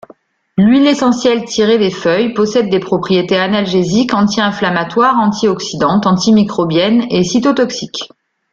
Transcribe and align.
L'huile 0.57 0.87
essentielle 0.87 1.45
tirée 1.45 1.77
des 1.77 1.91
feuilles 1.91 2.33
possède 2.33 2.69
des 2.71 2.79
propriétés 2.79 3.37
analgésiques, 3.37 4.15
anti-inflammatoires, 4.15 5.17
antioxydantes, 5.19 6.07
antimicrobiennes 6.07 7.05
et 7.11 7.23
cytotoxiques. 7.23 8.09